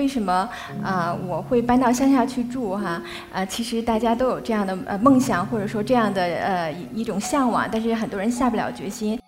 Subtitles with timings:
[0.00, 0.48] 为什么
[0.82, 3.02] 啊我会搬到乡下去住哈？
[3.30, 9.20] 呃，其实大家都有这样的呃梦想，或者说这样的呃一种向往，但是很多人下不了决心。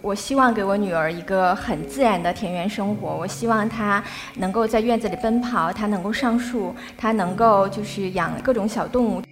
[0.00, 4.02] 我希望给我女儿一个很自然的田园生活，我希望她
[4.36, 9.22] 能够在院子里奔跑，她能够上树，她能够就是养各种小动物。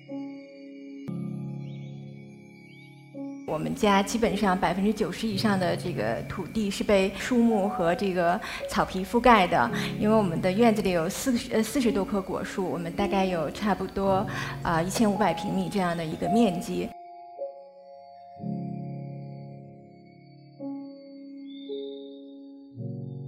[3.61, 14.27] 我们家基本上百分之九十以上的这个土地是被树木和这个草皮覆盖的，因为我们的院子里有四呃四十多棵果树，我们大概有差不多
[14.63, 16.89] 啊一千五百平米这样的一个面积。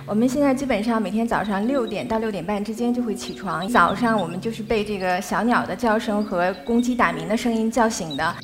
[0.07, 8.35] 我们现在基本上每天早上六点到六点半之间就会起床，早上我们就是被这个小鸟的叫声和公鸡打鸣的声音叫醒的。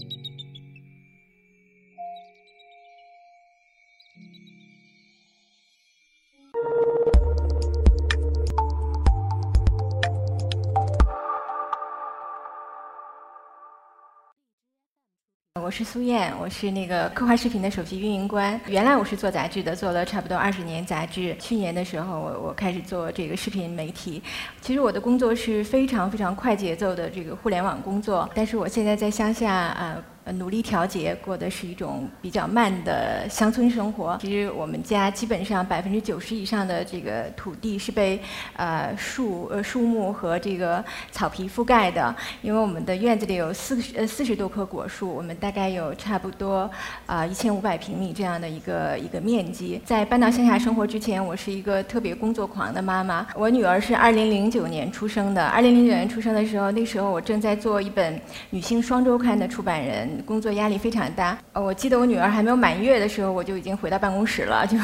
[15.68, 18.58] 我是苏燕，我是那个科幻视频的首席运营官。
[18.68, 21.36] 原来我是做杂志的，做了差不多二十年杂志。
[21.38, 24.22] 去年的时候，我我开始做这个视频媒体。
[24.62, 30.02] 其实我的工作是非常非常快节奏的这个互联网工作，但是我现在在乡下啊。
[30.32, 34.18] 努力调节，过的是一种比较慢的乡村生活。
[34.20, 38.20] 其实我们家基本上百分之九十以上的这个土地是被
[38.56, 46.70] 呃树呃树木和这个草皮覆盖的，因为我们的院子里有四呃四十多棵果树，我们大概有差不多
[47.06, 49.80] 啊一千五百平米这样的一个一个面积。
[49.84, 53.26] 在搬到乡下生活之前，我是一个特别工作狂的妈妈。
[53.34, 60.17] 我女儿是二零零九年出生的，二零零九年出生的时候，那时候我正在做一本女性双周刊的出版人。
[60.24, 61.36] 工作压力非常大。
[61.52, 64.76] 呃，我记得我女儿还没有满月的时候，我就已经回到办公室了， 就，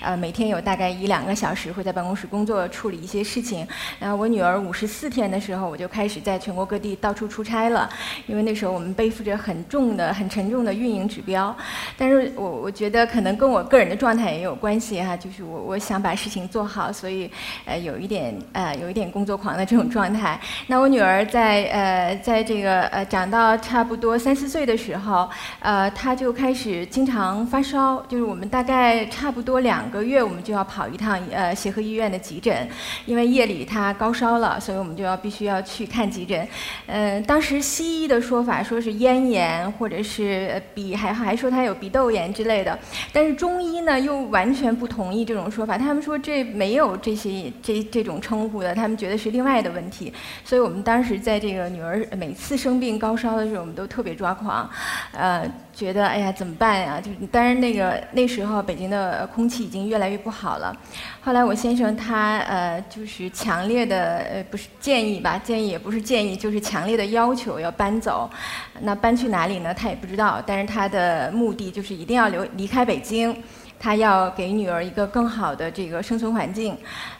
[0.00, 3.66] 呃，每天有大概一两个小时会在办公室工作，处理一些事情。
[4.00, 7.88] 然后我女儿五十四天的时候，我就开始在全国各地到处出差了，
[8.26, 11.56] 因为那时候我们背负着很重的、很沉重的运营指标。
[11.96, 17.30] 但是我我觉得可能跟我个人的状态也有关系哈，就是我我想把事情做好，所以
[17.66, 20.40] 呃有一点呃有一点工作狂的这种状态。
[20.66, 24.71] 那我女儿在呃在这个呃长到差不多三四岁的。
[24.72, 25.28] 的时候，
[25.60, 32.66] 呃，他就开始经常发烧，就是我们大概差不多两个月，我们就要跑一趟呃协和医院的急诊，
[33.04, 36.48] 因为夜里他高烧了，所以我们就要必须要去看急诊。
[36.86, 42.78] 嗯，当时西医的说法说是咽炎，或者是鼻还还说他有鼻窦炎之类的，
[43.12, 50.10] 但是中医呢又完全不同意这种说法，他们说这没有这些这这种称呼的，他们觉得是另外的问题。
[50.44, 54.61] 所以我们当时在这个女儿每次生病高烧的时候，我们都特别抓狂。
[55.12, 57.00] 呃，觉得哎呀怎么办呀？
[57.00, 60.76] 就是当然那个那时候北京的空气已经越来越不好了。
[61.20, 68.30] 后来我先生他呃就是强烈的呃不是建议吧，建议也不是建议，就是强烈的要求要搬走。
[68.80, 69.72] 那搬去哪里呢？
[69.72, 70.42] 他也不知道。
[70.44, 73.34] 但是他的目的就是一定要留离开北京，
[73.82, 76.76] 他要给女儿一个更好的这个生存环境。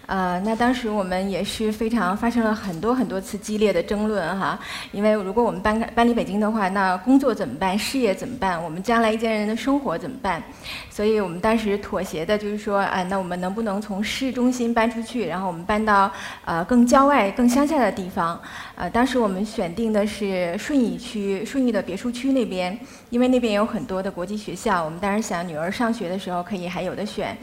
[0.06, 4.58] 呃，那当时我们也是非常发生了很多很多次激烈的争论哈，
[4.90, 7.78] 因为如果我们搬搬离北京的话，那工作怎么办？
[7.78, 8.62] 事业怎么办？
[8.62, 10.42] 我们将来一家人的生活怎么办？
[10.90, 16.10] 所以我们当时妥协的就是说，啊，那我们能不能从市中心搬出去，然后我们搬到
[16.44, 18.38] 呃更郊外、更乡下的地方？
[18.74, 27.34] 呃，当时我们选定的是顺义区，顺义的别墅区那边，因为那边有很多的国际学校，我们当时想女儿上学的时候可以还有的选。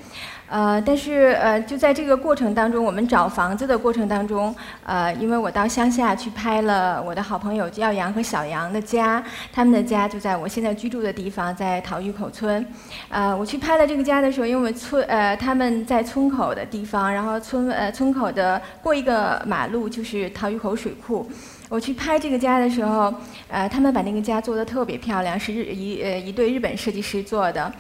[0.49, 9.23] 呃，但是呃，就在这个过程当中，我们找房子的过程当中，呃，因为我到乡下去拍了我的好朋友耀阳和小杨的家，
[9.53, 12.65] 他们的家就在我现在居住的地方，在陶峪口村。
[13.09, 21.29] 呃，我去拍了这个家的时候，因为村呃他们在村口的地方，然后村呃村口的过一个马路就是陶峪口水库。
[21.69, 23.13] 我去拍这个家的时候，
[23.47, 27.71] 呃，他们把那个家做得特别漂亮，是日一呃一对日本设计师做的。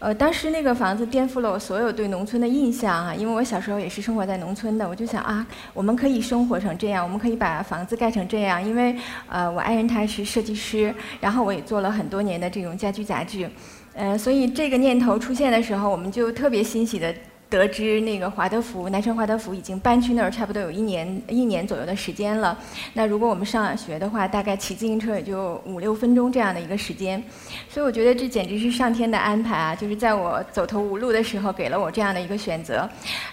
[0.00, 8.96] 呃，当时那个房子颠覆了我所有对农农村的印象啊，因为我小时候也是生活在农村的，我就想啊，我们可以生活成这样，我们可以把房子盖成这样，因为
[9.28, 13.48] 呃，我爱人他是设计师，然后我也做了很多年的这种家居杂志，
[13.94, 17.14] 呃，所以这个念头出现的时候，我们就特别欣喜的。
[17.50, 22.56] 得知那个华德福，南城华德福已经搬去那儿，差不多有一年一年左右的时间了。
[22.92, 27.22] 那如果我们上学的话，大概骑自行车也就五六分钟这样的一个时间。
[27.70, 29.74] 所以我觉得这简直是上天的安排啊！
[29.74, 32.86] 就是在我走投无路的时候，给了我这样的一个选择。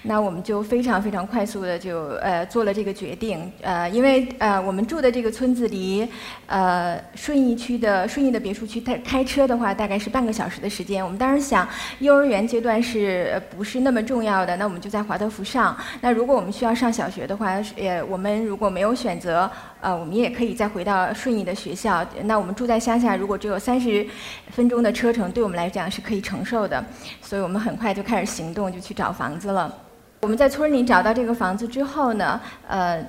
[0.04, 3.52] 那我们就非常非常快速的就呃做了这个决定。
[3.62, 6.08] 呃，因为呃我们住的这个村子离
[6.46, 11.04] 呃顺义区的顺义的别墅区，开开车的话大概是半个小时的时间。
[11.04, 11.68] 我们当时想，
[12.00, 14.05] 幼儿园阶段是不是那么。
[14.06, 15.76] 重要的，那我们就在华德福上。
[16.02, 19.50] 那如果我们需要上小学的话，也，我们如果没有选择，
[19.82, 22.06] 呃，我们也可以再回到顺义的学校。
[22.24, 24.06] 那我们住在乡下，如果只有三十
[24.52, 26.82] 分钟的车程，对我们来讲是可以承受的。
[27.22, 29.74] 所以我们很快就开始行动，就去找房子了。
[30.22, 33.04] 我们在村里找到这个房子之后呢，呃。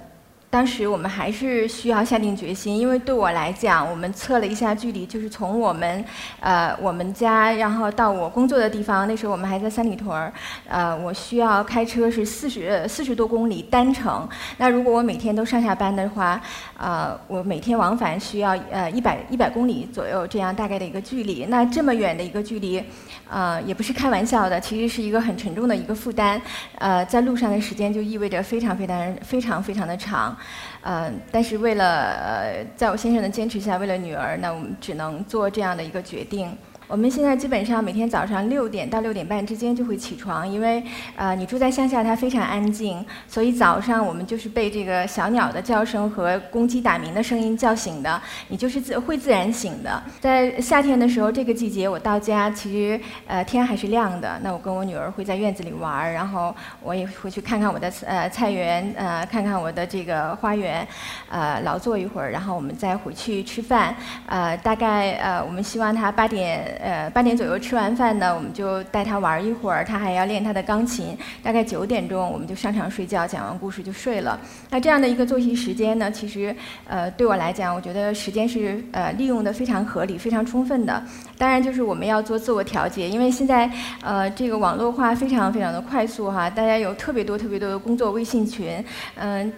[0.56, 6.02] 当时我们还是需要下定决心，因为对我来讲，我们测了一下距离，就是从我们，
[6.40, 10.32] 呃，我们家，然后到我工作的地方，那时候我们还在三里屯儿，
[10.66, 14.26] 呃，我需要开车是四十四十多公里单程。
[14.56, 16.40] 那如果我每天都上下班的话，
[16.78, 21.44] 呃，我每天往返需要呃一百一百公里左右这样大概的一个距离。
[21.50, 22.82] 那这么远的一个距离，
[23.28, 26.40] 呃，也不是开玩笑的，其实是一个很沉重的一个负担。
[26.78, 30.34] 呃，在路上的时间就意味着非常非常非常非常的长。
[30.82, 36.56] 嗯，但是为了呃，在我先生的坚持下，为了女儿，那我们只能做这样的一个决定。
[36.88, 40.80] 我们现在基本上每天早上六点到六点半之间就会起床，因为
[41.16, 50.00] 呃你住在乡下，它非常安静，所以早上我们就是被这个小鸟的叫声和公鸡打鸣的声音叫醒的，你就是自会自然醒的。
[50.20, 60.86] 在夏天的时候，这个季节我到家，其实呃天还是亮的，那我跟我女儿会在院子里玩儿，然后我也会去看看我的呃菜园，呃看看我的这个花园，
[61.28, 63.92] 呃劳作一会儿，然后我们再回去吃饭，
[64.26, 66.75] 呃大概呃我们希望他八点。
[66.80, 71.16] 呃，八点左右吃完饭呢，我们就带他玩一会儿，他还要练他的钢琴。
[71.42, 74.38] 大概九点钟，我们就上床睡觉，讲完故事就睡了。
[74.70, 76.54] 那这样的一个作息时间呢，其实
[76.86, 81.02] 呃对我来讲，我觉得时间是呃利用的非常合理、非常充分的。
[81.38, 83.70] 当然，就是我们要做自我调节，因为现在
[84.02, 88.84] 呃这个网络化非常非常的快速哈，大家有特别多特别多的工作微信群，
[89.16, 89.52] 嗯。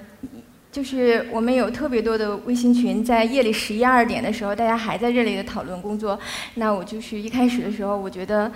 [0.70, 6.18] 就是我们有特别多的微信群，在夜里十一二点的时候，大家还在热烈的讨论工作。
[6.54, 8.50] 那我就是一开始的时候，我觉得，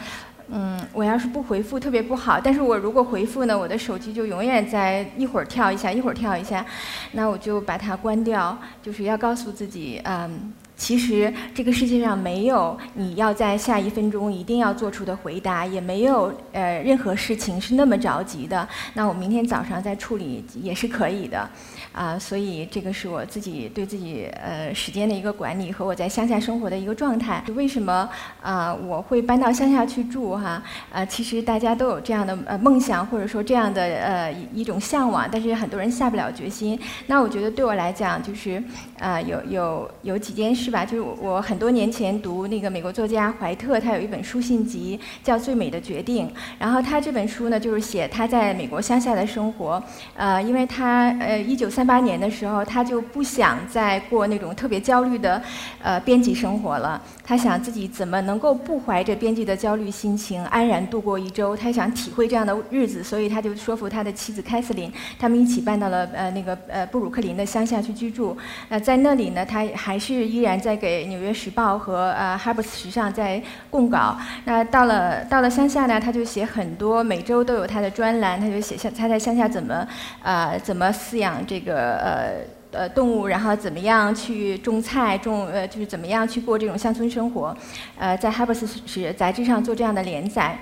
[0.50, 2.38] 嗯，我要是不回复特别不好。
[2.38, 6.64] 但是我如果回复呢，我的手机就永远在一会儿跳一下，一会儿跳一下。
[7.12, 10.52] 那我就把它关掉，就是要告诉自己，嗯。
[10.74, 18.68] 其实这个世界上没有你要在下一分钟一定要做出的回答，也没有呃任何事情是那么着急的。
[18.94, 21.48] 那我明天早上再处理也是可以的，
[21.92, 27.44] 啊，所以这个是我自己对自己呃时间的一个管理和我在乡下生活的一个状态。
[27.54, 28.08] 为什么
[28.40, 30.60] 啊我会搬到乡下去住哈？
[30.90, 36.76] 呃，其实大家都有这样的呃梦想或者说这样的呃一种向往，但是很多人下不了决心。
[37.06, 38.60] 那我觉得对我来讲就是
[38.98, 40.72] 呃有有有几件事。
[40.72, 46.26] 吧，就是我很多年前读那个美国作家怀特，他有一本书信集叫《最美的决定》，
[46.58, 49.82] 然后他这本书呢，就是写他在美国乡下的生活。
[50.16, 55.42] 呃，因为他呃，一九三三八年的时候，他就不想再过那种特别焦虑的
[55.82, 57.02] 呃编辑生活了。
[57.24, 61.56] 他想自己怎么能够不怀着编辑的焦虑心情安然度过一周？
[61.56, 68.36] 他想体会这样的日子，所以他就说服他的妻子凯瑟琳，他们一起搬到了呃那个呃布鲁克林的乡下去居住。
[68.68, 70.52] 呃，在那里呢，他还是依然。
[70.60, 74.16] 在给《纽约时报》和呃《哈伯斯时尚》在供稿。
[74.44, 78.40] 那到了到了乡下呢，他就写很多，每周都有他的专栏。
[78.40, 79.84] 他就写下他在乡下怎么
[80.22, 82.32] 呃怎么饲养这个呃
[82.72, 87.56] 呃动物，然后怎么样去种菜种呃就是怎么样去过这种乡村生活。
[87.98, 90.58] 呃，在《哈布斯是》杂志上做这样的连载。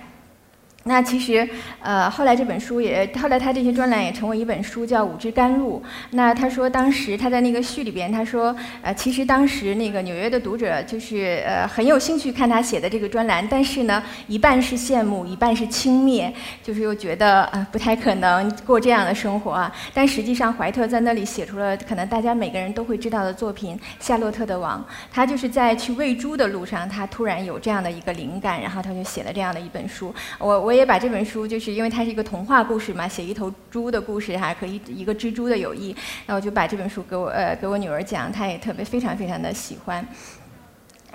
[0.85, 1.47] 那其实，
[1.83, 5.79] 呃，后来这本书也，后来他这些专栏也成为一本书，叫《五支甘露》。
[6.13, 16.33] 那他说，当时他在那个序里边，他说，呃，其实当时那个纽约的读者就是呃很有兴趣看他写的这个专栏，但是呢，一半是羡慕，一半是轻蔑，
[16.63, 19.71] 就是又觉得呃不太可能过这样的生活啊。
[19.93, 24.83] 但实际上，怀特在那里写出了可能大家每个人都会知道的作品《夏洛特的网》。
[25.13, 30.13] 他就是在去喂猪的路上，他突然有这样的一个灵感，然后他就写了这样的一本书。
[30.39, 30.70] 我我。
[30.71, 35.93] 我也把这本书，就是因为它是一个童话故事嘛，写一头猪的故事哈，可以一个蜘蛛的友谊，
[36.27, 40.07] 那我就把这本书给我呃给我女儿讲，她也特别非常非常的喜欢。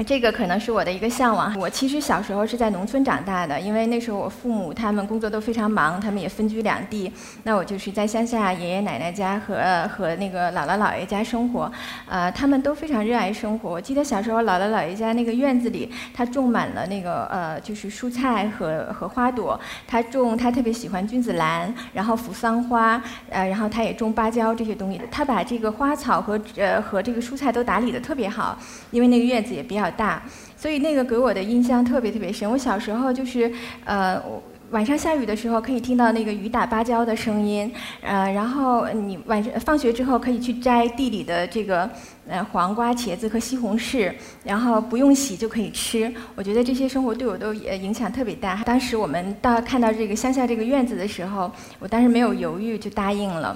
[0.04, 1.58] 这个可能是我的一个向往。
[1.58, 7.10] 我其实小时候是在农村长大的，因为那时候我父母他们工作都非常忙，他们也分居两地。
[7.44, 11.72] 那我就是在乡下爷爷奶奶家和和那个姥姥姥爷家生活。
[12.10, 13.70] 呃，他们都非常热爱生活。
[13.70, 19.58] 我记得小时候姥姥姥爷家那个院子里，他种满了那个呃就是蔬菜和和花朵。
[19.88, 25.00] 他种他特别喜欢君子兰，然后扶桑花，呃，然后他也种芭蕉这些东西。
[25.10, 28.58] 他把这个花草和呃和这个蔬菜都打理得特别好，
[28.92, 29.85] 因为那个院子也比较。
[29.92, 30.22] 大，
[30.58, 32.50] 所以那个给我的印象特别特别深。
[32.50, 33.52] 我小时候就是，
[33.86, 34.22] 呃。
[34.72, 41.88] 晚上下雨的时候可以听到那个雨打芭蕉的声音，呃，然后你晚上放学之后可以去摘地里的这个
[42.28, 44.12] 呃黄瓜、茄子和西红柿，
[44.44, 46.12] 然后不用洗就可以吃。
[46.34, 48.64] 我觉得这些生活对我都影响特别大。
[48.66, 53.56] 当时我们到看到这个乡下这个院子的时候，我当时没有犹豫就答应了。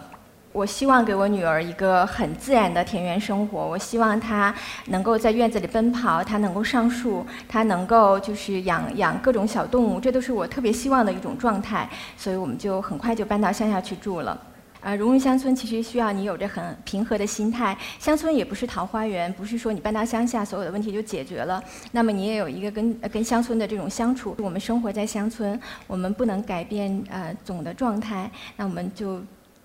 [0.51, 3.68] 我希望给我女儿一个很自然的田园生活。
[3.68, 4.53] 我希望她
[4.88, 11.88] 能够在院子里奔跑，她能够上树，她能够就是养养各种小动物，这都是我特别希望的一种状态。
[12.18, 14.39] 所以我们就很快就搬到乡下去住了。
[14.82, 17.77] 呃，融入乡村其实需要你有着很平和的心态。
[18.00, 21.63] 乡村也不是桃花源，不是说你搬到乡下所有的问题就解决了。
[21.91, 24.36] 那么你也有一个跟跟乡村的这种相处。
[24.39, 29.22] 我们生活在乡村，我们不能改变呃总的状态，那我们就。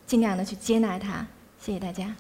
[0.07, 1.27] 尽量的去接纳它，
[1.59, 2.15] 谢谢大家。